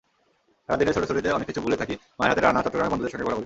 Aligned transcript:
সারা 0.65 0.77
দিনের 0.81 0.95
ছোটাছুটিতে 0.95 1.29
অনেক 1.37 1.47
কিছু 1.49 1.61
ভুলে 1.65 1.79
থাকি—মায়ের 1.81 2.31
হাতের 2.31 2.43
রান্না, 2.45 2.61
চট্টগ্রামে 2.63 2.91
বন্ধুদের 2.91 3.11
সঙ্গে 3.11 3.25
ঘোরাঘুরি। 3.27 3.39